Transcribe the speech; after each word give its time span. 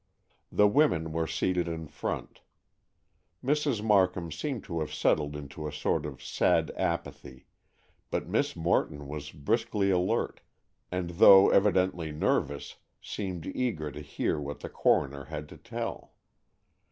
The 0.51 0.67
women 0.67 1.11
were 1.11 1.27
seated 1.27 1.67
in 1.67 1.85
front. 1.85 2.39
Mrs. 3.45 3.83
Markham 3.83 4.31
seemed 4.31 4.63
to 4.63 4.79
have 4.79 4.91
settled 4.91 5.35
into 5.35 5.67
a 5.67 5.71
sort 5.71 6.07
of 6.07 6.23
sad 6.23 6.71
apathy, 6.75 7.45
but 8.09 8.27
Miss 8.27 8.55
Morton 8.55 9.07
was 9.07 9.29
briskly 9.31 9.91
alert 9.91 10.41
and, 10.91 11.11
though 11.11 11.51
evidently 11.51 12.11
nervous, 12.11 12.77
seemed 12.99 13.45
eager 13.45 13.91
to 13.91 14.01
hear 14.01 14.39
what 14.39 14.61
the 14.61 14.69
coroner 14.69 15.25
had 15.25 15.47
to 15.49 15.57
tell. 15.57 16.13